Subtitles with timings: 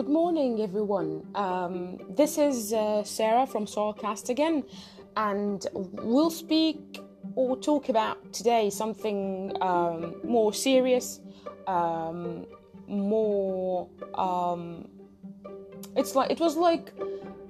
[0.00, 1.26] good morning, everyone.
[1.34, 4.64] Um, this is uh, Sarah from Soulcast again,
[5.14, 7.02] and we'll speak
[7.34, 11.20] or talk about today something um, more serious,
[11.66, 12.46] um,
[12.88, 13.90] more.
[14.14, 14.88] Um,
[15.94, 16.94] it's like it was like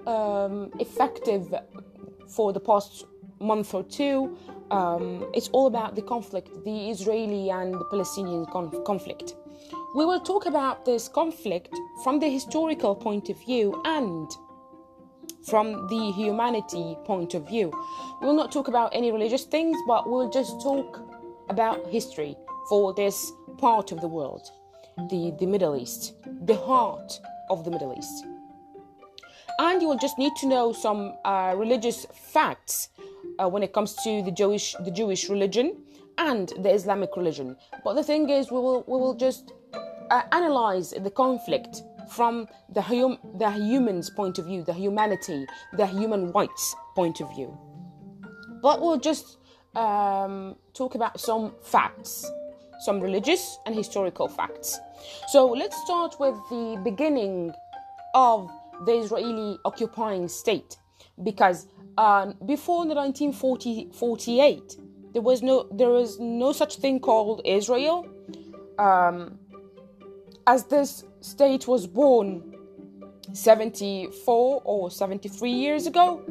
[0.08, 1.54] um, effective
[2.26, 3.04] for the past
[3.38, 4.36] month or two.
[4.72, 9.36] Um, it's all about the conflict, the Israeli and the Palestinian conf- conflict.
[9.92, 14.30] We will talk about this conflict from the historical point of view and
[15.48, 17.72] from the humanity point of view.
[18.20, 21.00] We will not talk about any religious things, but we'll just talk
[21.48, 22.36] about history
[22.68, 24.48] for this part of the world,
[25.10, 27.18] the, the Middle East, the heart
[27.50, 28.26] of the Middle East.
[29.58, 32.90] And you will just need to know some uh, religious facts
[33.40, 35.82] uh, when it comes to the Jewish, the Jewish religion
[36.16, 37.56] and the Islamic religion.
[37.82, 39.52] But the thing is, we will we will just
[40.10, 45.86] uh, analyze the conflict from the, hum- the human's point of view, the humanity, the
[45.86, 47.56] human rights point of view.
[48.62, 49.38] But we'll just
[49.76, 52.30] um, talk about some facts,
[52.80, 54.78] some religious and historical facts.
[55.28, 57.52] So let's start with the beginning
[58.14, 58.50] of
[58.86, 60.76] the Israeli occupying state,
[61.22, 64.76] because uh, before the 1948,
[65.12, 68.06] there was no there was no such thing called Israel.
[68.78, 69.39] Um,
[70.46, 72.54] as this state was born
[73.32, 76.22] 74 or 73 years ago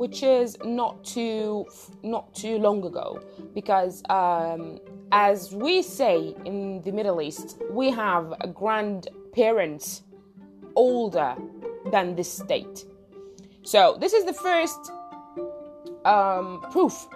[0.00, 1.66] which is not too
[2.02, 3.20] not too long ago.
[3.54, 4.80] Because um,
[5.12, 10.02] as we say in the middle east we have grandparents
[10.74, 11.34] older
[11.92, 12.86] than this state.
[13.62, 14.90] So this is the first
[16.06, 17.06] um, proof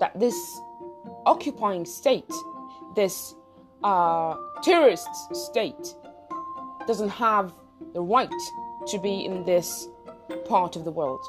[0.00, 0.36] that this
[1.26, 2.32] occupying state
[2.96, 3.36] this
[3.84, 4.34] uh,
[4.64, 5.94] terrorist state
[6.86, 7.52] doesn't have
[7.92, 8.30] the right
[8.88, 9.88] to be in this
[10.46, 11.20] part of the world,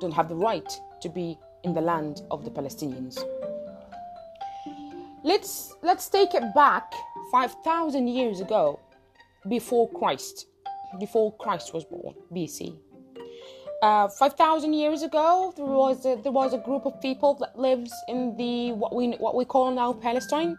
[0.00, 0.70] don't have the right
[1.00, 3.16] to be in the land of the Palestinians.
[5.22, 6.92] Let's let's take it back
[7.30, 8.80] 5000 years ago
[9.48, 10.46] before Christ,
[10.98, 12.76] before Christ was born, BC.
[13.82, 17.92] Uh, 5,000 years ago, there was a, there was a group of people that lives
[18.08, 20.56] in the what we what we call now Palestine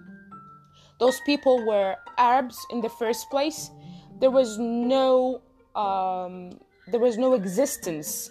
[1.00, 3.70] those people were Arabs in the first place.
[4.20, 5.42] There was no
[5.76, 8.30] um, there was no existence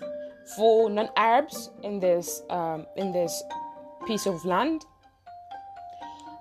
[0.56, 3.42] for non-Arabs in this um, in this
[4.06, 4.84] piece of land.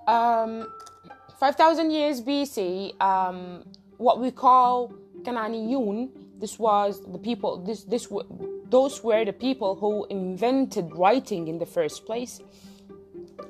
[0.08, 0.68] Um,
[1.44, 3.66] Five thousand years BC, um,
[3.98, 6.10] what we call Canaaniyun,
[6.40, 7.58] this was the people.
[7.58, 8.08] This this
[8.70, 12.40] those were the people who invented writing in the first place.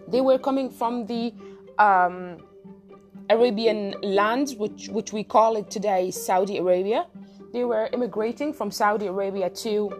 [0.07, 1.35] They were coming from the
[1.77, 2.37] um,
[3.29, 7.05] Arabian lands, which, which we call it today Saudi Arabia.
[7.53, 9.91] They were immigrating from Saudi Arabia to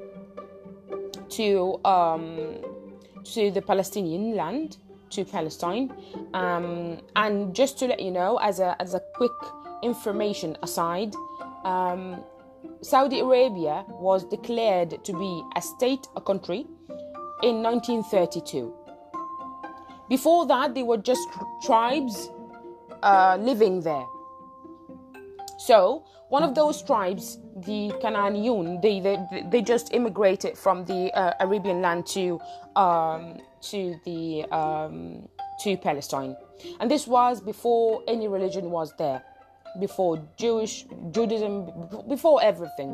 [1.29, 2.57] to um,
[3.23, 4.77] to the Palestinian land,
[5.11, 5.93] to Palestine.
[6.33, 9.31] Um, and just to let you know, as a as a quick
[9.83, 11.15] information aside,
[11.63, 12.23] um,
[12.81, 16.65] Saudi Arabia was declared to be a state, a country,
[17.43, 18.73] in 1932.
[20.09, 21.27] Before that, they were just
[21.65, 22.29] tribes
[23.03, 24.05] uh, living there.
[25.59, 29.17] So one of those tribes, the Canaaniyun, they, they,
[29.51, 32.39] they just immigrated from the uh, Arabian land to
[32.75, 36.35] um, to the um, to Palestine,
[36.79, 39.23] and this was before any religion was there,
[39.79, 41.69] before Jewish Judaism,
[42.09, 42.91] before everything.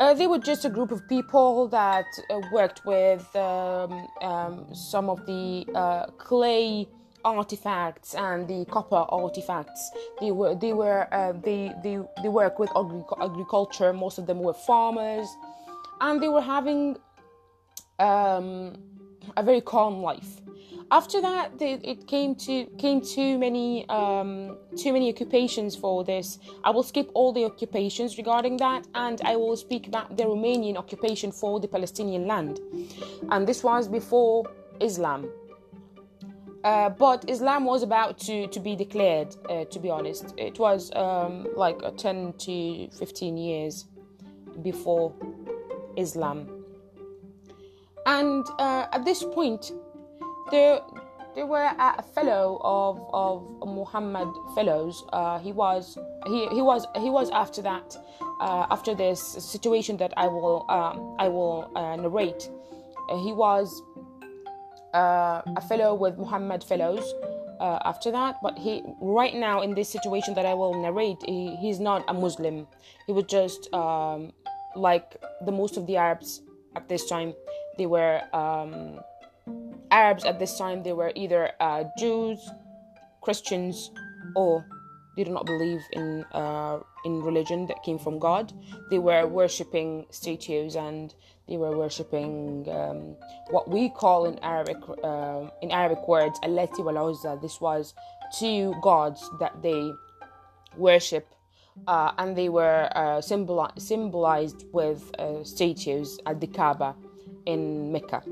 [0.00, 5.08] Uh, they were just a group of people that uh, worked with um, um some
[5.08, 6.88] of the uh, clay
[7.26, 9.90] artifacts and the copper artifacts.
[10.20, 13.92] They were they were uh, they, they they work with agri- agriculture.
[13.92, 15.28] Most of them were farmers,
[16.00, 16.96] and they were having
[17.98, 18.78] um,
[19.36, 20.40] a very calm life.
[20.90, 26.38] After that, they, it came to came too many um, too many occupations for this.
[26.62, 30.76] I will skip all the occupations regarding that, and I will speak about the Romanian
[30.76, 32.60] occupation for the Palestinian land.
[33.32, 34.44] And this was before
[34.80, 35.28] Islam.
[36.66, 40.34] Uh, but Islam was about to, to be declared, uh, to be honest.
[40.36, 43.84] It was um, like 10 to 15 years
[44.64, 45.14] before
[45.96, 46.48] Islam.
[48.04, 49.70] And uh, at this point,
[50.50, 50.80] there,
[51.36, 54.26] there were a fellow of, of Muhammad
[54.56, 55.04] fellows.
[55.12, 55.96] Uh, he was
[56.26, 57.96] he, he was he was after that
[58.40, 62.50] uh, after this situation that I will um, I will narrate.
[63.22, 63.82] he was
[64.94, 67.04] uh, a fellow with Muhammad Fellows.
[67.60, 68.36] uh, after that.
[68.42, 72.14] But he, right now, in this situation that I will narrate, he, he's not a
[72.14, 72.66] Muslim.
[73.06, 74.32] He was just um,
[74.74, 76.42] like the most of the Arabs
[76.74, 77.34] at this time.
[77.78, 79.00] They were um,
[79.90, 80.82] Arabs at this time.
[80.82, 82.38] They were either uh, Jews,
[83.22, 83.90] Christians,
[84.34, 84.64] or
[85.16, 88.52] they do not believe in uh, in religion that came from God.
[88.90, 91.14] They were worshipping statues and
[91.48, 93.16] they were worshipping um,
[93.50, 97.38] what we call in Arabic uh, in Arabic words Allati wal Uzza.
[97.40, 97.94] This was
[98.38, 99.90] two gods that they
[100.76, 101.26] worship,
[101.86, 106.94] uh, and they were uh, symboli- symbolized with uh, statues at the Kaaba
[107.46, 108.22] in Mecca.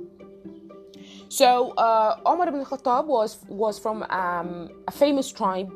[1.28, 5.72] So uh, Omar ibn Khattab was was from um, a famous tribe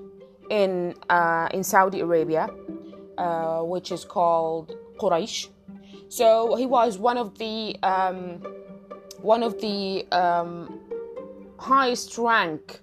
[0.51, 2.49] in uh, in Saudi Arabia,
[3.19, 5.49] uh, which is called Quraysh.
[6.09, 8.43] So he was one of the um,
[9.21, 10.81] one of the um,
[11.59, 12.81] highest rank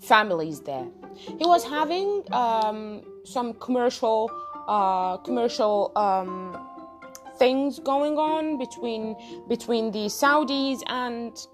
[0.00, 0.86] families there.
[1.14, 4.30] He was having um, some commercial
[4.68, 6.56] uh, commercial um,
[7.38, 9.16] things going on between
[9.48, 11.46] between the Saudis and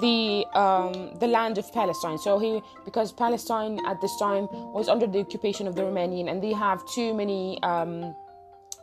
[0.00, 2.18] the um, the land of Palestine.
[2.18, 6.42] So he because Palestine at this time was under the occupation of the Romanian, and
[6.42, 7.62] they have too many.
[7.62, 8.14] Um,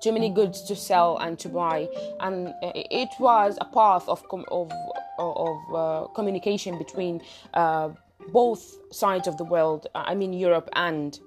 [0.01, 1.87] too many goods to sell and to buy,
[2.19, 4.71] and it was a path of com- of
[5.17, 7.21] of uh, communication between
[7.55, 7.89] uh,
[8.31, 9.87] both sides of the world.
[9.95, 11.19] I mean Europe and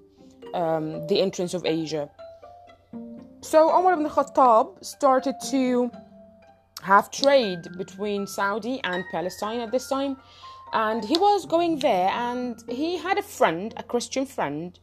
[0.54, 2.08] um, the entrance of Asia.
[3.40, 5.90] So Omar ibn Khattab started to
[6.82, 10.16] have trade between Saudi and Palestine at this time.
[10.72, 14.78] And he was going there, and he had a friend, a Christian friend,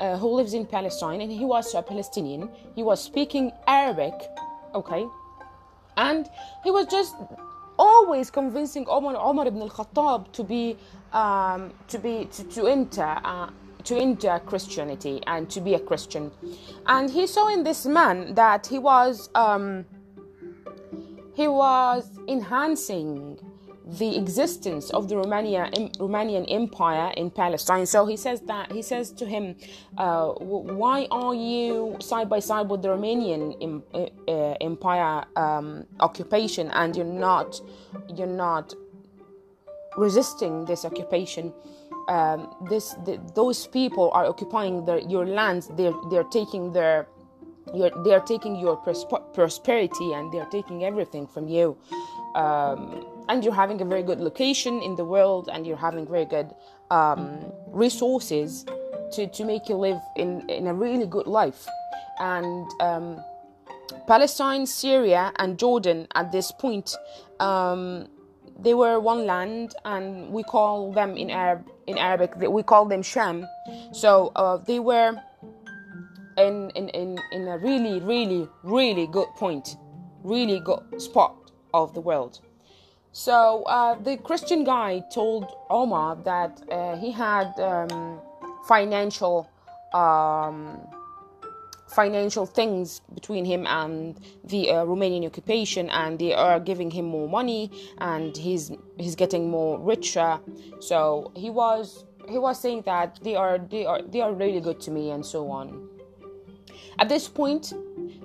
[0.00, 2.48] uh, who lives in Palestine, and he was a Palestinian.
[2.74, 4.14] He was speaking Arabic,
[4.74, 5.06] okay,
[5.96, 6.28] and
[6.64, 7.14] he was just
[7.78, 10.76] always convincing Omar, Omar ibn al-Khattab to be
[11.12, 13.50] um, to be to, to enter uh,
[13.84, 16.30] to enter Christianity and to be a Christian,
[16.86, 19.30] and he saw in this man that he was.
[19.34, 19.84] Um,
[21.38, 23.38] he was enhancing
[24.00, 27.86] the existence of the Romania, Romanian Empire in Palestine.
[27.86, 29.44] So he says that he says to him,
[29.96, 30.26] uh,
[30.82, 33.44] "Why are you side by side with the Romanian
[33.94, 37.60] uh, Empire um, occupation, and you're not
[38.16, 38.74] you're not
[39.96, 41.54] resisting this occupation?"
[42.08, 42.38] Um,
[42.68, 44.76] this the, those people are occupying
[45.08, 45.70] your lands.
[45.78, 47.06] They're they're taking their
[47.74, 51.76] you're, they are taking your prosperity and they are taking everything from you.
[52.34, 56.24] Um, and you're having a very good location in the world and you're having very
[56.24, 56.54] good
[56.90, 58.64] um, resources
[59.12, 61.66] to, to make you live in, in a really good life.
[62.18, 63.22] And um,
[64.06, 66.94] Palestine, Syria, and Jordan at this point,
[67.40, 68.08] um,
[68.58, 73.02] they were one land, and we call them in Arab in Arabic we call them
[73.02, 73.46] Sham.
[73.92, 75.14] So uh, they were
[76.38, 79.76] in, in, in, in a really, really, really good point,
[80.22, 81.34] really good spot
[81.74, 82.40] of the world.
[83.12, 88.20] So uh, the Christian guy told Omar that uh, he had um,
[88.66, 89.48] financial
[89.92, 90.78] um,
[91.88, 97.28] financial things between him and the uh, Romanian occupation, and they are giving him more
[97.28, 100.38] money, and he's he's getting more richer.
[100.80, 104.80] So he was he was saying that they are they are they are really good
[104.82, 105.88] to me, and so on.
[106.98, 107.72] At this point,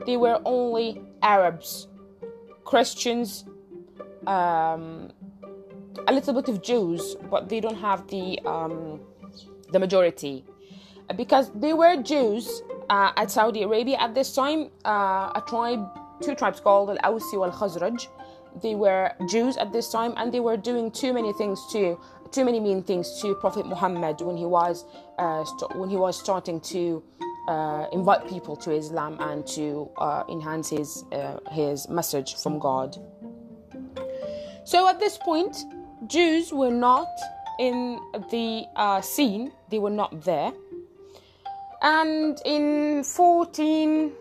[0.05, 1.87] they were only Arabs,
[2.63, 3.45] Christians,
[4.25, 5.11] um,
[6.07, 8.99] a little bit of Jews, but they don't have the um,
[9.71, 10.43] the majority
[11.15, 14.69] because they were Jews uh, at Saudi Arabia at this time.
[14.85, 15.85] Uh, a tribe,
[16.21, 18.07] two tribes called Al Awsi wal Khazraj.
[18.61, 21.99] They were Jews at this time, and they were doing too many things to
[22.31, 24.85] too many mean things to Prophet Muhammad when he was
[25.19, 27.03] uh, st- when he was starting to
[27.47, 32.97] uh, invite people to Islam and to uh, enhance his uh, his message from God.
[34.65, 35.57] So at this point,
[36.07, 37.09] Jews were not
[37.59, 37.99] in
[38.31, 40.53] the uh, scene; they were not there.
[41.81, 44.13] And in 14,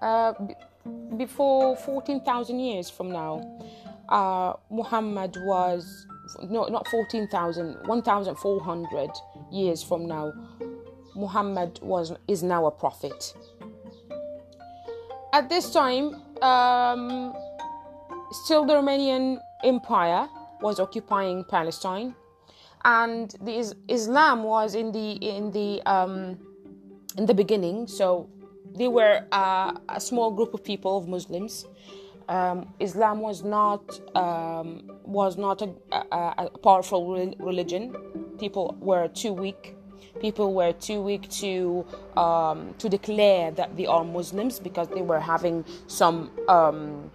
[0.00, 0.34] uh,
[1.16, 3.58] before 14,000 years from now,
[4.08, 6.06] uh, Muhammad was
[6.44, 9.10] no, not 14,000, 1,400
[9.50, 10.32] years from now,
[11.14, 13.34] Muhammad was is now a prophet.
[15.32, 17.34] At this time, um,
[18.44, 20.28] still the Romanian Empire
[20.60, 22.14] was occupying Palestine,
[22.84, 26.38] and the is- Islam was in the in the um,
[27.16, 27.86] in the beginning.
[27.86, 28.28] So
[28.76, 31.66] they were uh, a small group of people of Muslims.
[32.28, 33.82] Um, Islam was not
[34.16, 37.94] um, was not a, a, a powerful religion
[38.38, 39.76] people were too weak.
[40.22, 41.84] People were too weak to
[42.16, 47.10] um, to declare that they are Muslims because they were having some um,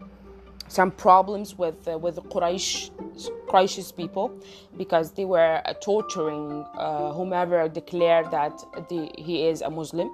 [0.68, 4.32] some problems with uh, with the Quraysh people
[4.78, 8.54] because they were uh, torturing uh, whomever declared that
[8.90, 10.10] the, he is a Muslim,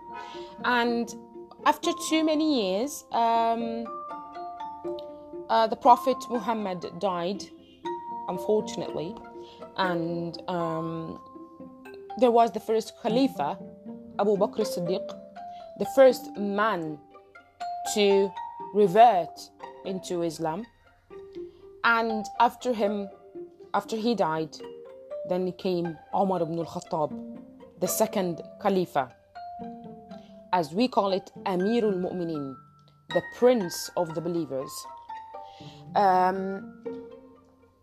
[0.63, 1.13] and
[1.65, 3.85] after too many years, um,
[5.49, 7.43] uh, the Prophet Muhammad died,
[8.27, 9.15] unfortunately,
[9.77, 11.19] and um,
[12.19, 13.57] there was the first Khalifa,
[14.19, 15.07] Abu Bakr as-Siddiq,
[15.79, 16.97] the first man
[17.93, 18.31] to
[18.73, 19.49] revert
[19.85, 20.65] into Islam.
[21.83, 23.09] And after him,
[23.73, 24.55] after he died,
[25.29, 27.11] then came Umar ibn al-Khattab,
[27.79, 29.11] the second Khalifa.
[30.53, 32.55] As we call it, Amirul Mu'minin,
[33.09, 34.71] the prince of the believers.
[35.95, 36.83] Um,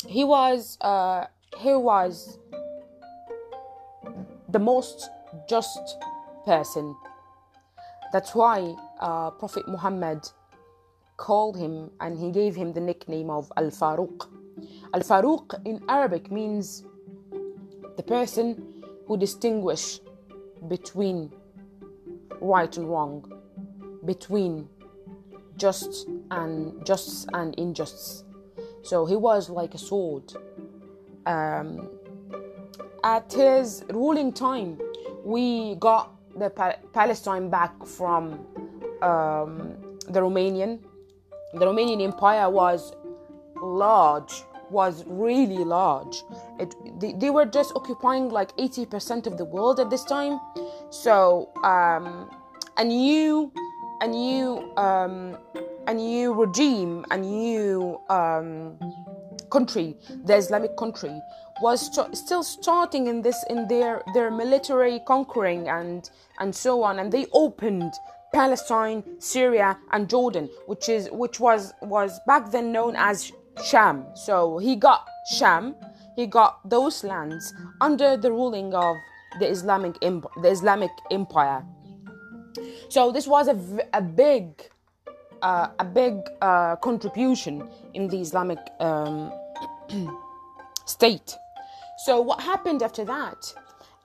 [0.06, 1.26] he was uh,
[1.58, 2.38] he was
[4.52, 5.10] the most
[5.48, 5.98] just
[6.44, 6.96] person.
[8.12, 10.28] That's why uh, Prophet Muhammad
[11.16, 14.28] called him and he gave him the nickname of Al Faruq.
[14.94, 16.84] Al Faruq in Arabic means
[17.96, 20.00] the person who distinguish
[20.68, 21.30] between
[22.40, 23.30] right and wrong,
[24.04, 24.68] between
[25.56, 28.24] just and justice and injustice.
[28.82, 30.32] So he was like a sword.
[31.26, 31.88] Um,
[33.04, 34.78] at his ruling time,
[35.24, 38.46] we got the pa- Palestine back from
[39.02, 39.76] um,
[40.08, 40.80] the Romanian.
[41.54, 42.92] The Romanian Empire was
[43.62, 46.22] large, was really large.
[46.58, 50.38] It, they, they were just occupying like 80% of the world at this time.
[50.90, 52.30] So um,
[52.76, 53.52] a new,
[54.00, 55.36] a new, um,
[55.86, 58.78] a new regime, a new um,
[59.50, 61.20] country, the Islamic country,
[61.60, 66.98] was st- still starting in this in their their military conquering and and so on,
[66.98, 67.92] and they opened
[68.32, 73.32] Palestine, Syria, and Jordan, which is which was was back then known as
[73.64, 74.06] Sham.
[74.14, 75.06] So he got
[75.38, 75.74] Sham,
[76.16, 78.96] he got those lands under the ruling of
[79.38, 81.64] the Islamic the Islamic Empire.
[82.88, 83.56] So this was a,
[83.92, 84.70] a big
[85.42, 89.32] uh, a big uh, contribution in the Islamic um,
[90.86, 91.36] state.
[92.04, 93.54] So what happened after that?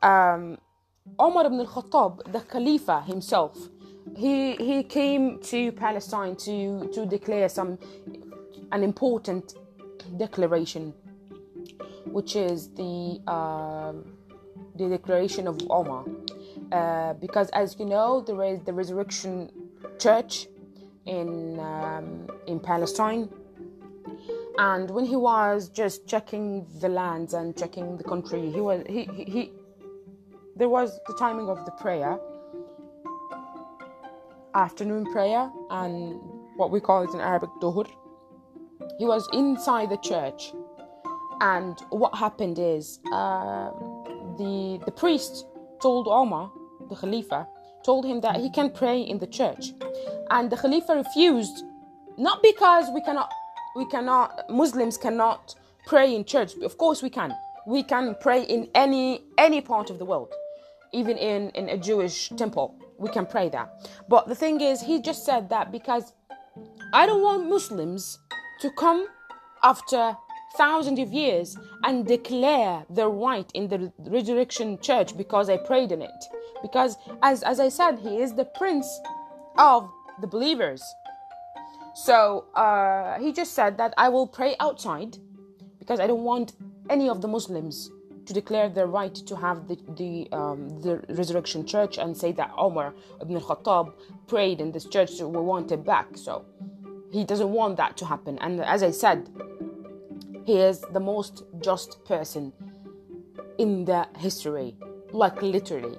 [0.01, 0.58] Um,
[1.20, 3.58] Omar ibn al-Khattab, the Khalifa himself,
[4.15, 7.77] he he came to Palestine to to declare some
[8.72, 9.56] an important
[10.18, 10.94] declaration,
[12.06, 13.94] which is the uh,
[14.75, 16.06] the declaration of Omar.
[16.72, 19.51] Uh, because as you know, there is the Resurrection
[20.00, 20.48] Church
[21.06, 23.30] in um, in Palestine,
[24.57, 29.07] and when he was just checking the lands and checking the country, he was he
[29.13, 29.51] he, he
[30.55, 32.17] there was the timing of the prayer,
[34.53, 36.19] afternoon prayer, and
[36.55, 37.88] what we call it in Arabic duhur.
[38.97, 40.53] He was inside the church,
[41.41, 43.71] and what happened is uh,
[44.38, 45.45] the the priest
[45.81, 46.50] told Omar,
[46.89, 47.45] the Khalifa,
[47.83, 49.74] told him that he can pray in the church,
[50.29, 51.65] and the Khalifa refused,
[52.17, 53.29] not because we cannot
[53.75, 55.55] we cannot Muslims cannot
[55.86, 56.55] pray in church.
[56.63, 57.36] Of course we can.
[57.67, 60.34] We can pray in any any part of the world,
[60.94, 62.75] even in in a Jewish temple.
[62.98, 63.67] We can pray that.
[64.08, 66.13] But the thing is, he just said that because
[66.94, 68.17] I don't want Muslims
[68.62, 69.08] to come
[69.63, 70.15] after
[70.58, 76.01] thousands of years and declare their right in the resurrection church because I prayed in
[76.01, 76.25] it.
[76.62, 78.88] Because as as I said, he is the prince
[79.58, 79.91] of
[80.22, 80.82] the believers.
[81.95, 85.17] So uh, he just said that I will pray outside
[85.79, 86.53] because I don't want
[86.89, 87.89] any of the Muslims
[88.25, 92.51] to declare their right to have the the, um, the resurrection church and say that
[92.57, 93.93] Omar ibn al Khattab
[94.27, 96.17] prayed in this church, so we want it back.
[96.17, 96.45] So
[97.11, 98.37] he doesn't want that to happen.
[98.39, 99.29] And as I said,
[100.43, 102.51] he is the most just person
[103.57, 104.75] in the history,
[105.13, 105.97] like literally.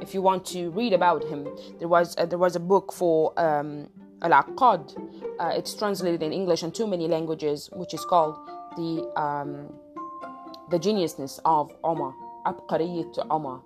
[0.00, 1.48] If you want to read about him,
[1.78, 3.88] there was uh, there was a book for um,
[4.22, 4.96] Al-Aqad.
[5.38, 8.36] Uh, it's translated in English and too many languages, which is called
[8.76, 9.72] the um,
[10.70, 12.14] the geniusness of Omar,
[12.46, 13.60] Abqariyat Omar.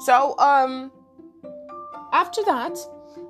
[0.00, 0.92] So um,
[2.12, 2.76] after that,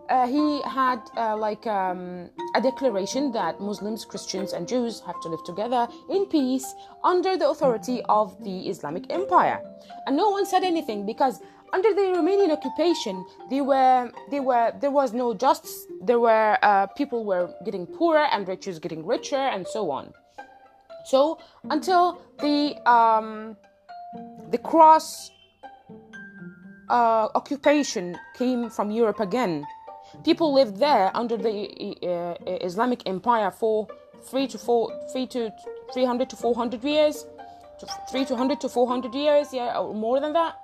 [0.09, 5.29] uh, he had uh, like um, a declaration that Muslims, Christians, and Jews have to
[5.29, 9.61] live together in peace under the authority of the Islamic Empire.
[10.07, 11.41] And no one said anything because
[11.73, 15.87] under the Romanian occupation, they were, they were, there was no justice.
[16.03, 20.13] There were uh, people were getting poorer and rich was getting richer, and so on.
[21.07, 21.39] So
[21.71, 23.57] until the um,
[24.51, 25.31] the cross
[26.89, 29.65] uh, occupation came from Europe again.
[30.23, 33.89] People lived there under the uh, Islamic Empire for
[34.23, 35.51] three to four, three to
[35.93, 37.27] three hundred to four hundred years,
[37.79, 40.55] to three to hundred to four hundred years, yeah, or more than that.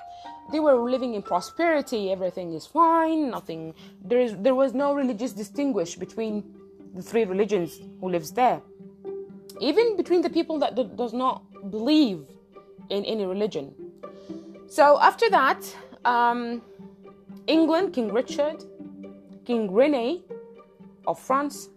[0.52, 2.10] They were living in prosperity.
[2.10, 3.30] Everything is fine.
[3.30, 3.74] Nothing.
[4.04, 4.34] There is.
[4.38, 6.44] There was no religious distinguish between
[6.94, 8.60] the three religions who lives there.
[9.60, 12.24] Even between the people that do, does not believe
[12.88, 13.74] in any religion.
[14.66, 16.62] So after that, um,
[17.46, 18.64] England, King Richard,
[19.50, 20.22] King Rene
[21.08, 21.70] of France,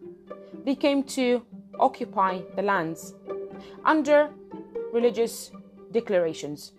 [0.63, 1.41] they came to
[1.79, 3.15] occupy the lands
[3.83, 4.29] under
[4.93, 5.49] religious
[5.91, 6.73] declarations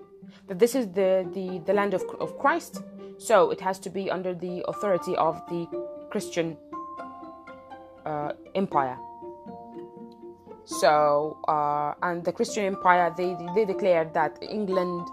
[0.47, 2.85] that this is the, the, the land of, of Christ,
[3.19, 5.67] so it has to be under the authority of the
[6.13, 6.57] Christian
[8.07, 8.97] uh, empire.
[10.65, 15.09] So, uh, and the Christian empire, they, they declared that England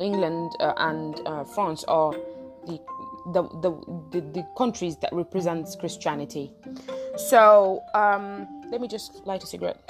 [0.00, 2.12] England uh, and uh, France are
[2.66, 2.80] the,
[3.32, 3.70] the, the,
[4.10, 6.52] the, the countries that represents Christianity.
[7.16, 9.80] So um, let me just light a cigarette.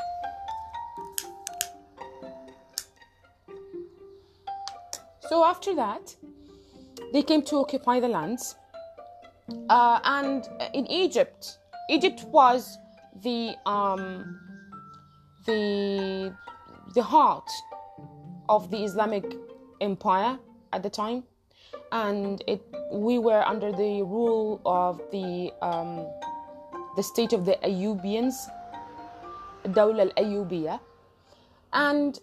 [5.28, 6.14] So after that,
[7.12, 8.56] they came to occupy the lands,
[9.68, 12.78] uh, and in Egypt, Egypt was
[13.22, 14.38] the um,
[15.46, 16.34] the
[16.94, 17.50] the heart
[18.48, 19.24] of the Islamic
[19.80, 20.38] empire
[20.72, 21.24] at the time,
[21.94, 22.60] and it
[22.90, 26.04] we were under the rule of the um,
[26.96, 28.34] the state of the Ayyubians,
[29.64, 30.80] Dawla al-Ayyubiyya,
[31.72, 32.18] and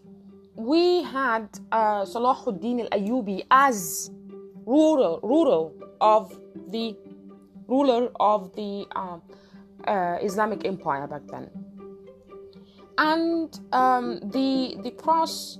[0.56, 4.12] we had uh, Salahuddin al-Ayyubi as
[4.66, 6.38] ruler ruler of
[6.68, 6.96] the
[7.68, 9.18] ruler of the uh,
[9.88, 11.50] uh, Islamic Empire back then,
[12.98, 15.60] and um, the the cross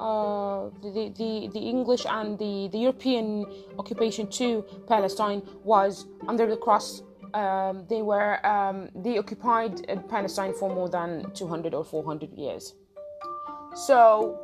[0.00, 3.46] uh, the, the, the English and the, the European
[3.78, 7.02] occupation to Palestine was under the cross.
[7.34, 12.74] Um, they were um, they occupied Palestine for more than 200 or 400 years.
[13.74, 14.38] So,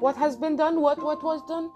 [0.00, 0.80] what has been done?
[0.80, 1.70] What what was done?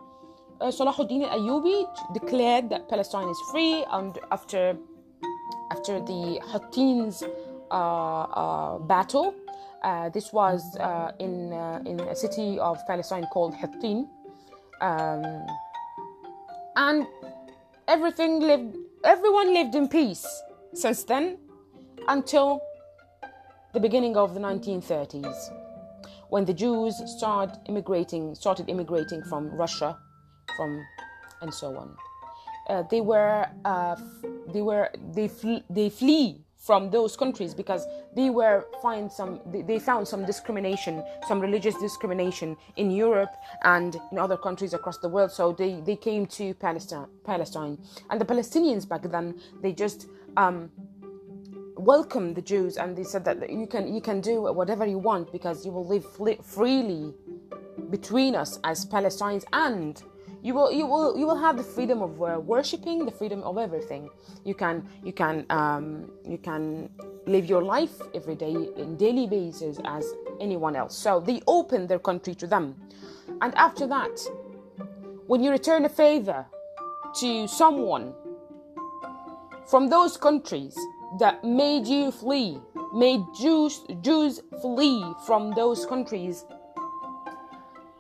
[0.60, 4.76] Uh, Salahuddin Ayyubi declared that Palestine is free, and after
[5.70, 7.22] after the Hattin's
[7.70, 9.34] uh, uh, battle,
[9.82, 14.08] uh, this was uh, in uh, in a city of Palestine called Hattin,
[14.80, 15.46] um,
[16.76, 17.06] and
[17.88, 18.76] everything lived.
[19.04, 20.26] Everyone lived in peace
[20.74, 21.38] since then,
[22.08, 22.60] until
[23.72, 25.50] the beginning of the 1930s,
[26.28, 29.96] when the Jews started immigrating, started immigrating from Russia,
[30.56, 30.84] from
[31.40, 31.96] and so on.
[32.68, 33.96] Uh, they were uh,
[34.52, 39.78] they were they fl- they flee from those countries because they were find some they,
[39.78, 45.32] found some discrimination some religious discrimination in Europe and in other countries across the world.
[45.32, 47.78] So they they came to Palestine Palestine.
[48.10, 50.70] And the Palestinians back then they just um,
[51.76, 55.32] welcomed the Jews and they said that you can you can do whatever you want
[55.32, 56.04] because you will live
[56.44, 57.14] freely
[57.88, 60.02] between us as Palestinians and
[60.42, 63.58] you will you will you will have the freedom of uh, worshiping the freedom of
[63.58, 64.08] everything.
[64.44, 66.90] You can you can um, you can
[67.26, 70.04] live your life every day in daily basis as
[70.40, 70.96] anyone else.
[70.96, 72.74] So they open their country to them.
[73.40, 74.20] And after that
[75.26, 76.46] when you return a favor
[77.20, 78.12] to someone
[79.68, 80.76] from those countries
[81.18, 82.60] that made you flee
[82.92, 86.44] made jews jews flee from those countries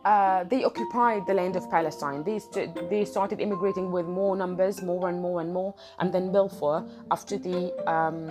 [0.04, 2.24] uh, they occupied the land of Palestine.
[2.24, 6.32] They, st- they started immigrating with more numbers, more and more and more, and then
[6.32, 8.30] Balfour, after the um,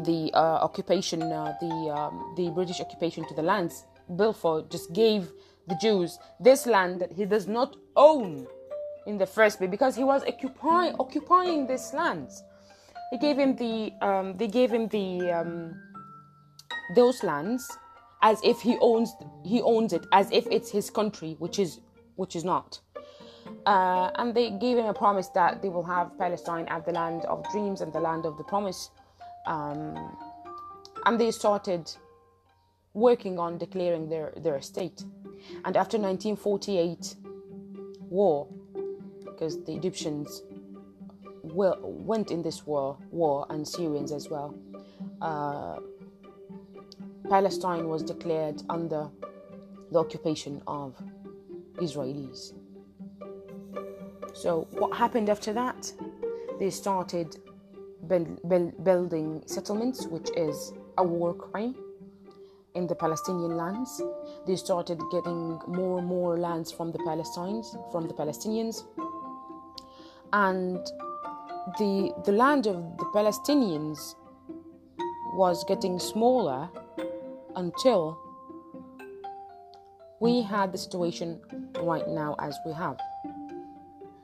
[0.00, 5.32] the uh, occupation, uh, the um, the British occupation to the lands, Balfour just gave
[5.66, 8.46] the Jews this land that he does not own
[9.06, 12.42] in the first place because he was occupy- occupying this lands.
[13.10, 15.74] He gave him the um, they gave him the um,
[16.94, 17.66] those lands
[18.22, 19.12] as if he owns
[19.44, 21.80] he owns it as if it's his country which is
[22.16, 22.80] which is not.
[23.64, 27.24] Uh, and they gave him a promise that they will have palestine as the land
[27.26, 28.90] of dreams and the land of the promise.
[29.46, 30.16] Um,
[31.06, 31.90] and they started
[32.92, 35.02] working on declaring their, their state
[35.64, 37.14] and after 1948
[38.10, 38.48] war
[39.24, 40.42] because the egyptians
[41.42, 44.54] will, went in this war war and syrians as well
[45.20, 45.76] uh,
[47.28, 49.08] Palestine was declared under
[49.92, 50.96] the occupation of
[51.76, 52.52] Israelis.
[54.34, 55.92] So, what happened after that?
[56.58, 57.36] They started
[58.06, 61.74] build, build, building settlements, which is a war crime.
[62.78, 64.00] in the Palestinian lands.
[64.46, 68.84] They started getting more and more lands from the Palestinians, from the Palestinians,
[70.32, 70.78] and
[71.80, 74.14] the the land of the Palestinians
[75.42, 76.70] was getting smaller
[77.56, 78.18] until
[80.20, 81.40] we had the situation
[81.80, 82.98] right now as we have.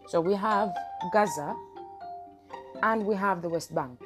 [0.08, 0.70] So we have
[1.12, 1.54] Gaza
[2.82, 3.98] and we have the West Bank.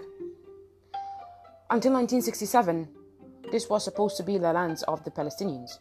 [1.71, 2.89] Until 1967,
[3.51, 5.79] this was supposed to be the lands of the Palestinians.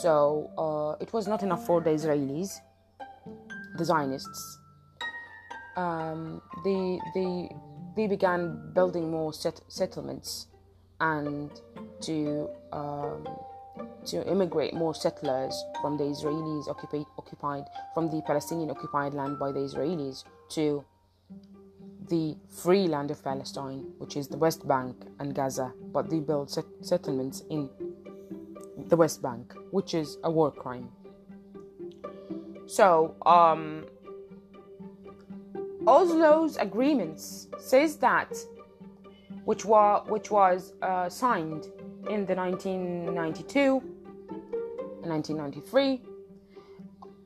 [0.00, 2.58] So uh, it was not enough for the Israelis,
[3.76, 4.58] the Zionists.
[5.76, 7.50] Um, they, they,
[7.96, 10.46] they began building more set- settlements
[11.00, 11.50] and
[12.02, 13.26] to um,
[14.06, 19.50] to immigrate more settlers from the Israelis occupied, occupied from the Palestinian occupied land by
[19.50, 20.84] the Israelis to
[22.08, 26.50] the free land of Palestine, which is the West Bank and Gaza, but they built
[26.50, 27.70] set- settlements in
[28.88, 30.90] the West Bank, which is a war crime.
[32.66, 33.86] So, um,
[35.86, 38.34] Oslo's agreements says that,
[39.44, 41.66] which was which was uh, signed
[42.10, 43.82] in the 1992
[45.02, 46.02] and 1993.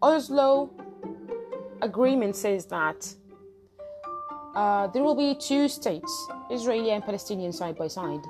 [0.01, 0.71] Oslo
[1.83, 3.15] agreement says that
[4.55, 8.25] uh, there will be two states, Israeli and Palestinian side by side,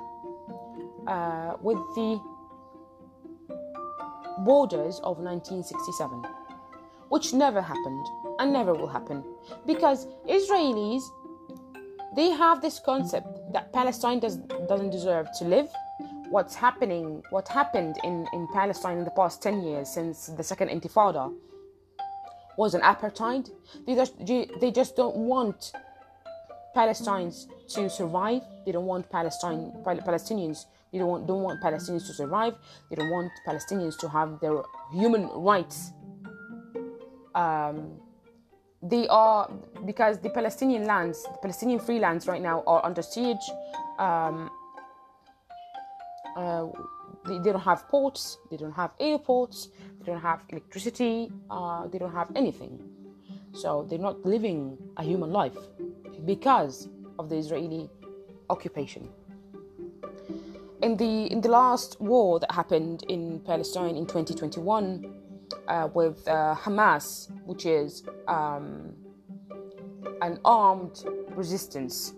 [1.07, 2.19] uh, with the
[4.39, 6.23] borders of 1967,
[7.09, 8.05] which never happened
[8.39, 9.23] and never will happen
[9.65, 11.01] because Israelis
[12.19, 14.35] they have this concept that Palestine does,
[14.67, 15.69] doesn't deserve to live.
[16.29, 20.67] What's happening, what happened in, in Palestine in the past 10 years since the second
[20.67, 21.33] intifada
[22.57, 23.49] was an apartheid.
[23.87, 25.71] They just, they just don't want
[26.75, 28.41] Palestinians to survive.
[28.65, 30.65] They don't want Palestine Palestinians.
[30.91, 32.55] They don't want don't want Palestinians to survive.
[32.89, 35.93] They don't want Palestinians to have their human rights.
[37.33, 37.98] Um,
[38.81, 39.49] they are
[39.85, 43.49] because the Palestinian lands, the Palestinian free lands right now are under siege.
[43.97, 44.49] Um,
[46.35, 46.67] uh,
[47.27, 51.97] they, they, don't have ports, they don't have airports, they don't have electricity, uh, they
[51.97, 52.79] don't have anything.
[53.53, 55.57] So they're not living a human life
[56.25, 56.87] because
[57.17, 57.89] of the Israeli
[58.49, 59.09] occupation.
[60.81, 65.18] In the in the last war that happened in Palestine in 2021
[65.69, 68.93] uh, with uh, Hamas, which is um,
[70.21, 72.13] an armed resistance,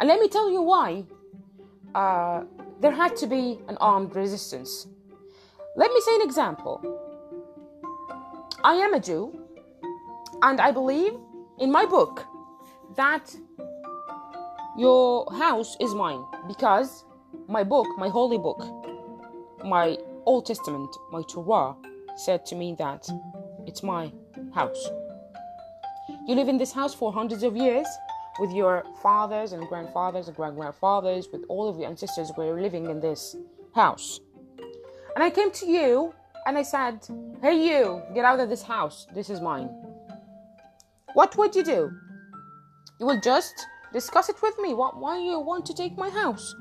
[0.00, 1.04] and let me tell you why
[1.94, 2.42] uh,
[2.80, 4.88] there had to be an armed resistance.
[5.76, 6.80] Let me say an example.
[8.64, 9.38] I am a Jew,
[10.42, 11.14] and I believe
[11.58, 12.24] in my book
[12.96, 13.34] that
[14.76, 17.04] your house is mine because
[17.48, 18.66] my book, my holy book,
[19.64, 21.76] my Old Testament, my Torah,
[22.16, 23.08] said to me that
[23.66, 24.12] it's my
[24.54, 24.88] house.
[26.26, 27.86] You live in this house for hundreds of years
[28.38, 32.60] with your fathers and grandfathers and grand grandfathers, with all of your ancestors who were
[32.60, 33.36] living in this
[33.74, 34.20] house.
[35.14, 36.14] And I came to you
[36.46, 37.06] and I said,
[37.40, 39.06] Hey, you, get out of this house.
[39.14, 39.68] This is mine.
[41.14, 41.90] What would you do?
[42.98, 43.54] You will just
[43.92, 44.74] discuss it with me.
[44.74, 46.54] What, why you want to take my house?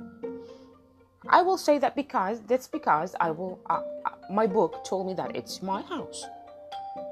[1.29, 3.59] I will say that because that's because I will.
[3.69, 6.25] Uh, uh, my book told me that it's my house.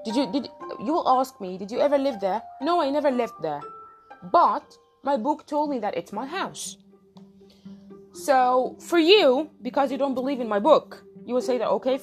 [0.05, 1.57] Did you did you will ask me?
[1.57, 2.41] Did you ever live there?
[2.61, 3.61] No, I never lived there.
[4.31, 6.77] But my book told me that it's my house.
[8.13, 11.99] So for you, because you don't believe in my book, you will say that okay.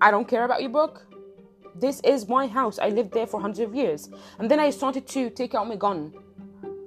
[0.00, 1.06] I don't care about your book.
[1.74, 2.78] This is my house.
[2.78, 4.10] I lived there for hundreds of years.
[4.38, 6.12] And then I started to take out my gun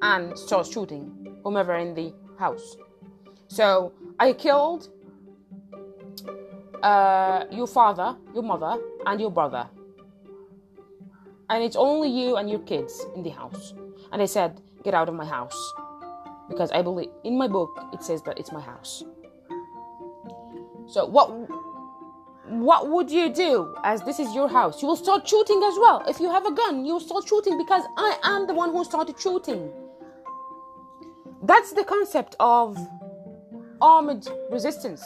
[0.02, 2.78] and start shooting whomever in the house.
[3.48, 4.90] So I killed
[6.84, 9.68] uh, your father, your mother, and your brother.
[11.50, 13.74] And it's only you and your kids in the house.
[14.12, 15.74] And I said, Get out of my house.
[16.50, 19.04] Because I believe in my book it says that it's my house.
[20.88, 21.30] So what
[22.48, 24.82] what would you do as this is your house?
[24.82, 26.04] You will start shooting as well.
[26.08, 28.86] If you have a gun, you will start shooting because I am the one who
[28.86, 29.70] started shooting.
[31.44, 32.78] That's the concept of
[33.82, 35.04] armed resistance.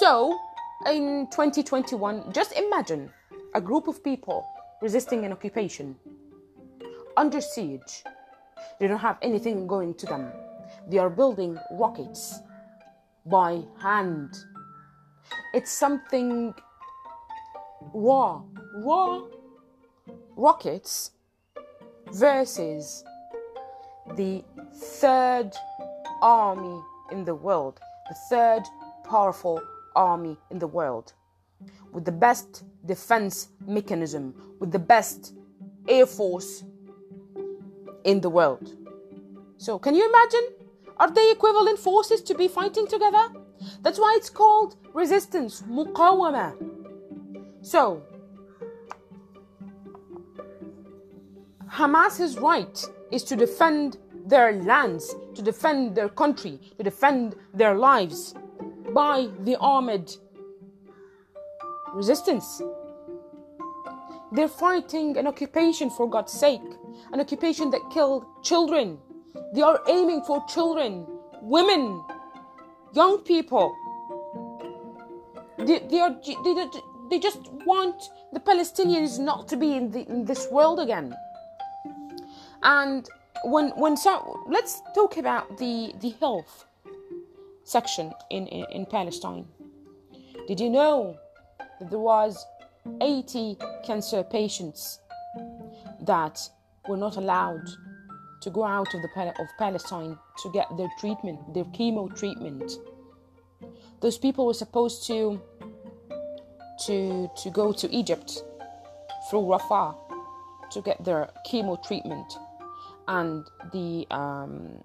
[0.00, 0.38] So,
[0.86, 3.10] in 2021, just imagine
[3.54, 4.44] a group of people
[4.80, 5.96] resisting an occupation
[7.16, 8.04] under siege.
[8.80, 10.32] They don't have anything going to them.
[10.88, 12.40] They are building rockets
[13.26, 14.34] by hand
[15.52, 16.54] it's something
[17.92, 18.42] raw,
[18.76, 19.22] raw
[20.36, 21.10] rockets
[22.12, 23.04] versus
[24.16, 24.42] the
[24.74, 25.52] third
[26.22, 26.80] army
[27.10, 28.62] in the world, the third
[29.04, 29.60] powerful
[29.94, 31.12] army in the world,
[31.92, 35.34] with the best defense mechanism, with the best
[35.88, 36.64] air force
[38.04, 38.76] in the world.
[39.58, 40.48] So, can you imagine?
[40.98, 43.28] Are they equivalent forces to be fighting together?
[43.82, 46.54] That's why it's called resistance, muqawama.
[47.62, 48.02] So,
[51.68, 58.34] Hamas's right is to defend their lands, to defend their country, to defend their lives
[58.94, 60.16] by the armed
[61.94, 62.62] resistance.
[64.32, 66.62] They're fighting an occupation for God's sake,
[67.12, 68.98] an occupation that killed children.
[69.54, 71.06] They are aiming for children,
[71.42, 72.02] women,
[72.94, 73.74] young people.
[75.58, 76.66] They, they, are, they,
[77.10, 81.14] they just want the Palestinians not to be in, the, in this world again.
[82.62, 83.08] And
[83.44, 86.66] when when so let's talk about the the health
[87.64, 89.46] section in, in, in Palestine.
[90.48, 91.16] Did you know
[91.78, 92.44] that there was
[93.00, 95.00] 80 cancer patients
[96.00, 96.48] that
[96.88, 97.68] were not allowed
[98.42, 102.72] to go out of the of Palestine to get their treatment, their chemo treatment.
[104.00, 105.40] Those people were supposed to
[106.86, 108.42] to to go to Egypt
[109.30, 109.94] through Rafah
[110.72, 112.26] to get their chemo treatment,
[113.08, 114.82] and the um,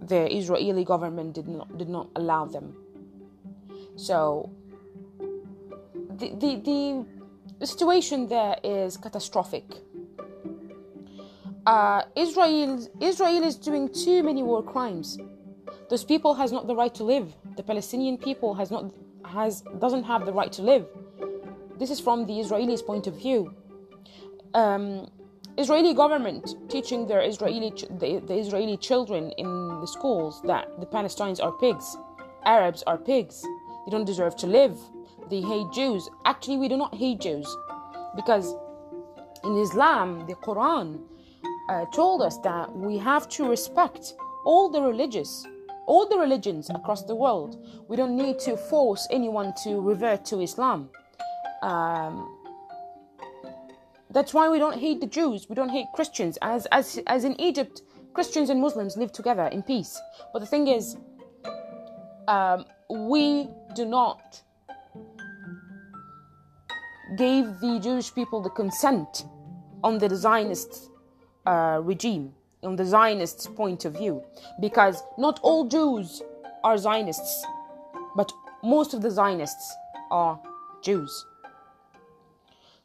[0.00, 2.74] the Israeli government did not did not allow them.
[3.96, 4.50] So
[6.18, 7.06] the the,
[7.60, 9.64] the, situation there is catastrophic.
[11.64, 15.18] Uh, Israel Israel is doing too many war crimes.
[15.88, 17.34] Those people has not the right to live.
[17.56, 18.92] The Palestinian people has not
[19.24, 20.86] has doesn't have the right to live.
[21.78, 23.54] This is from the Israelis' point of view.
[24.54, 25.08] Um,
[25.58, 31.42] Israeli government teaching their Israeli the, the Israeli children in the schools that the Palestinians
[31.42, 31.96] are pigs,
[32.44, 33.42] Arabs are pigs.
[33.84, 34.78] They don't deserve to live.
[35.28, 36.08] They hate Jews.
[36.24, 37.48] Actually, we do not hate Jews
[38.16, 38.54] because
[39.44, 41.00] in Islam, the Quran
[41.68, 45.46] uh, told us that we have to respect all the religious
[45.86, 47.66] all the religions across the world.
[47.88, 50.88] We don't need to force anyone to revert to Islam.
[51.62, 52.38] Um,
[54.12, 56.38] that's why we don't hate the Jews, we don't hate Christians.
[56.42, 57.82] As, as, as in Egypt,
[58.14, 60.00] Christians and Muslims live together in peace.
[60.32, 60.96] But the thing is,
[62.28, 64.42] um, we do not
[67.16, 69.24] give the Jewish people the consent
[69.82, 70.90] on the Zionist
[71.46, 74.22] uh, regime, on the Zionists' point of view,
[74.60, 76.22] because not all Jews
[76.62, 77.44] are Zionists,
[78.16, 78.30] but
[78.62, 79.74] most of the Zionists
[80.10, 80.40] are
[80.82, 81.26] Jews.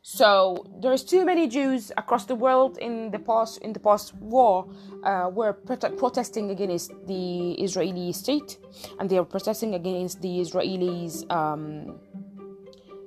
[0.09, 4.65] So there's too many Jews across the world in the past in the past war
[5.03, 8.57] uh, were protesting against the Israeli state,
[8.99, 11.29] and they are protesting against the Israelis.
[11.29, 11.99] Um,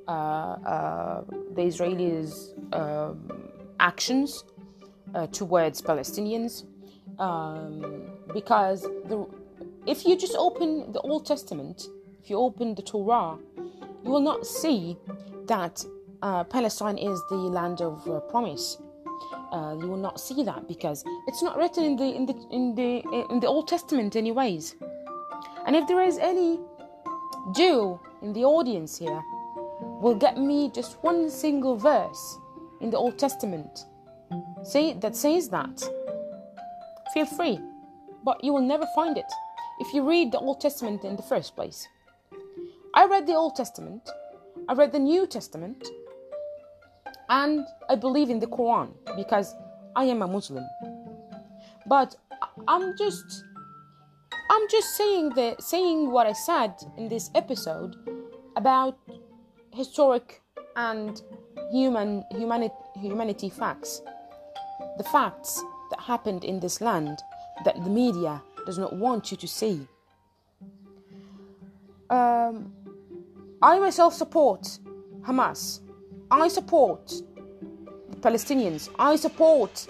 [0.07, 4.45] uh, uh, the Israelis' um, actions
[5.15, 6.65] uh, towards Palestinians,
[7.19, 9.27] um, because the,
[9.87, 11.87] if you just open the Old Testament,
[12.23, 13.39] if you open the Torah,
[14.05, 14.99] you will not see
[15.47, 15.83] that
[16.23, 18.79] uh, Palestine is the land of uh, promise.
[19.53, 22.75] Uh, you will not see that because it's not written in the in the in
[22.75, 24.77] the in the Old Testament, anyways.
[25.67, 26.59] And if there is any
[27.55, 29.23] Jew in the audience here,
[30.01, 32.39] will get me just one single verse
[32.81, 33.87] in the Old Testament,
[34.63, 35.83] say that says that.
[37.13, 37.59] Feel free,
[38.25, 39.31] but you will never find it
[39.81, 41.89] if you read the Old Testament in the first place.
[42.95, 44.09] I read the Old Testament,
[44.69, 45.89] I read the New Testament,
[47.31, 49.55] and I believe in the Quran because
[49.97, 50.65] I am a Muslim.
[51.87, 52.17] But
[52.69, 53.45] I'm just
[54.51, 57.95] I'm just saying the saying what I said in this episode
[58.57, 58.99] about
[59.73, 60.43] historic
[60.77, 61.23] and
[61.71, 64.03] human humanity humanity facts.
[64.99, 67.19] The facts that happened in this land
[67.65, 69.87] that the media does not want you to see.
[72.11, 72.73] Um,
[73.63, 74.79] I myself support
[75.23, 75.81] Hamas
[76.31, 77.09] I support
[78.11, 78.89] the Palestinians.
[78.99, 79.87] I support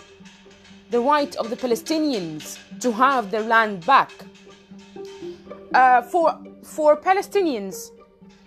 [0.90, 4.10] the right of the Palestinians to have their land back.
[5.74, 7.90] Uh, for for Palestinians,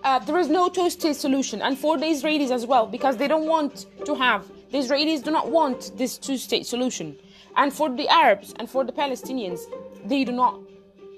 [0.04, 3.48] uh, there is no two-state solution, and for the Israelis as well, because they don't
[3.48, 7.18] want to have the Israelis do not want this two-state solution,
[7.56, 9.62] and for the Arabs and for the Palestinians,
[10.06, 10.60] they do not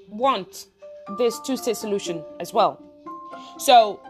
[0.08, 0.66] want
[1.18, 2.80] this two-state solution as well.
[3.58, 4.00] So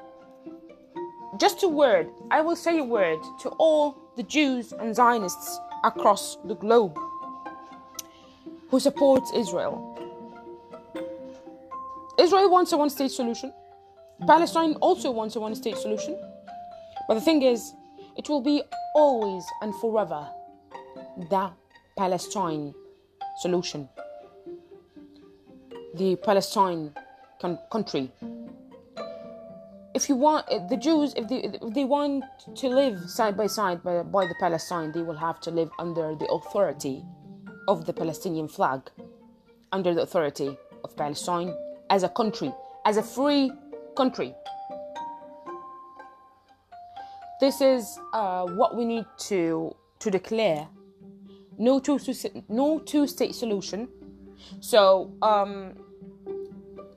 [1.38, 6.36] just a word, I will say a word to all the Jews and Zionists across
[6.44, 6.98] the globe
[8.70, 9.98] who support Israel.
[12.18, 13.52] Israel wants a one state solution.
[14.26, 16.18] Palestine also wants a one state solution.
[17.08, 17.72] But the thing is,
[18.16, 18.62] it will be
[18.94, 20.28] always and forever
[21.30, 21.50] the
[21.96, 22.74] Palestine
[23.40, 23.88] solution.
[25.94, 26.92] The Palestine
[27.40, 28.10] con- country.
[29.96, 32.22] If you want the Jews, if they, if they want
[32.56, 36.14] to live side by side by, by the Palestine, they will have to live under
[36.14, 37.02] the authority
[37.66, 38.90] of the Palestinian flag,
[39.72, 40.54] under the authority
[40.84, 41.54] of Palestine
[41.88, 42.52] as a country,
[42.84, 43.50] as a free
[43.96, 44.34] country.
[47.40, 50.68] This is uh, what we need to to declare.
[51.56, 51.98] No two
[52.50, 53.88] no two state solution.
[54.60, 55.72] So um,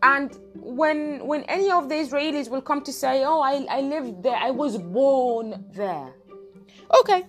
[0.04, 4.24] and when when any of the Israelis will come to say, "Oh, I I lived
[4.24, 4.36] there.
[4.36, 6.14] I was born there."
[7.00, 7.26] Okay,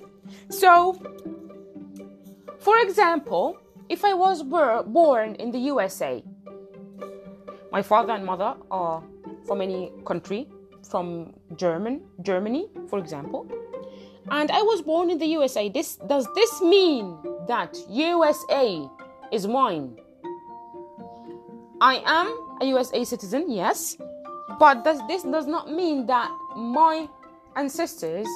[0.49, 0.95] so
[2.59, 3.57] for example,
[3.89, 6.23] if I was born in the USA,
[7.73, 9.03] my father and mother are
[9.47, 10.49] from any country,
[10.89, 13.47] from German, Germany, for example,
[14.31, 15.69] and I was born in the USA.
[15.69, 17.17] This does this mean
[17.49, 18.89] that USA
[19.33, 19.99] is mine?
[21.81, 23.97] I am a USA citizen, yes,
[24.59, 27.09] but does this does not mean that my
[27.57, 28.27] ancestors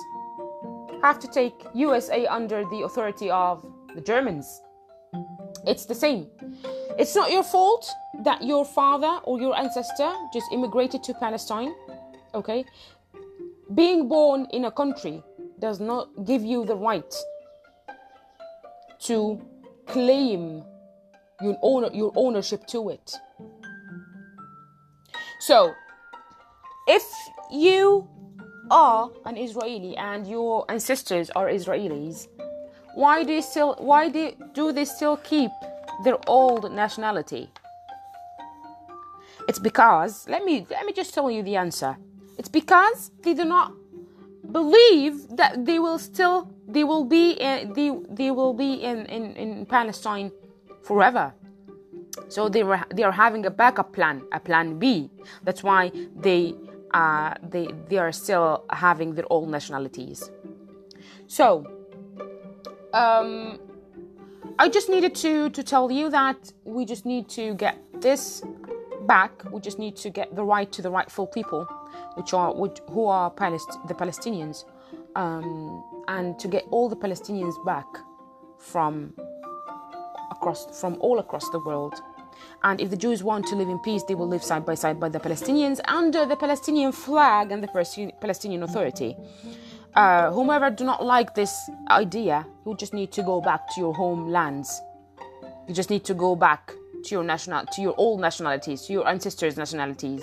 [1.03, 4.63] have to take USA under the authority of the Germans.
[5.67, 6.29] It's the same.
[6.99, 7.91] It's not your fault
[8.25, 11.75] that your father or your ancestor just immigrated to Palestine.
[12.35, 12.65] Okay?
[13.75, 15.23] Being born in a country
[15.59, 17.15] does not give you the right
[19.01, 19.41] to
[19.87, 20.65] claim
[21.43, 23.15] your, owner, your ownership to it.
[25.47, 25.75] So,
[26.89, 27.05] if
[27.51, 28.09] you
[28.71, 32.29] are an Israeli and your ancestors are Israelis,
[32.95, 35.51] why do you still why do, do they still keep
[36.03, 37.51] their old nationality?
[39.47, 41.99] It's because let me let me just tell you the answer.
[42.39, 43.75] It's because they do not
[44.51, 49.37] believe that they will still they will be in, they, they will be in, in,
[49.37, 50.33] in Palestine
[50.83, 51.35] forever.
[52.35, 55.09] So they were they are having a backup plan, a plan B.
[55.45, 55.93] That's why
[56.27, 56.55] they
[56.93, 60.33] uh, they they are still having their old nationalities.
[61.29, 61.65] So
[62.93, 63.61] um,
[64.59, 68.43] I just needed to to tell you that we just need to get this
[69.07, 69.33] back.
[69.53, 71.63] We just need to get the right to the rightful people,
[72.17, 74.65] which are which, who are Palest- the Palestinians,
[75.15, 77.87] um, and to get all the Palestinians back
[78.59, 79.15] from
[80.33, 81.95] across from all across the world.
[82.63, 84.99] And if the Jews want to live in peace, they will live side by side
[84.99, 89.17] by the Palestinians under the Palestinian flag and the Palestinian Authority
[89.95, 93.95] uh, whomever do not like this idea, you just need to go back to your
[93.95, 94.81] homelands.
[95.69, 96.73] You just need to go back
[97.05, 100.23] to your national, to your old nationalities, to your ancestors' nationalities.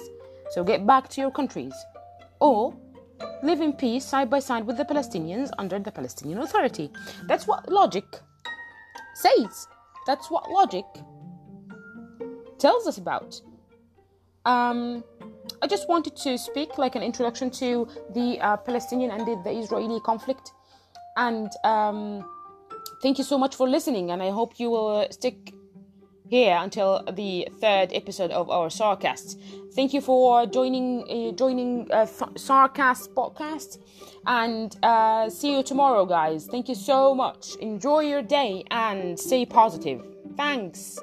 [0.52, 1.74] So get back to your countries,
[2.40, 2.76] or
[3.44, 6.92] live in peace side by side with the Palestinians under the Palestinian Authority.
[7.28, 8.06] That's what logic
[9.14, 9.68] says.
[10.06, 10.86] That's what logic
[12.62, 13.42] tells us about.
[14.46, 15.04] Um,
[15.62, 19.52] I just wanted to speak like an introduction to the uh, Palestinian and the, the,
[19.52, 20.52] Israeli conflict.
[21.16, 22.26] And um,
[23.02, 24.12] thank you so much for listening.
[24.12, 25.54] And I hope you will stick
[26.28, 29.38] here until the third episode of our Sarcast.
[29.76, 33.78] Thank you for joining uh, joining uh, Sarcast podcast.
[34.26, 36.48] And uh, see you tomorrow, guys.
[36.48, 37.56] Thank you so much.
[37.60, 40.02] Enjoy your day and stay positive.
[40.38, 41.00] Thanks.